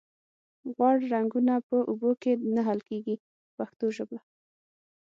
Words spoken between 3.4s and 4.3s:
پښتو ژبه.